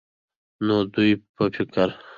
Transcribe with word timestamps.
نو 0.65 0.75
د 0.85 0.87
دوي 0.93 1.13
په 1.35 1.43
فکر 1.69 1.89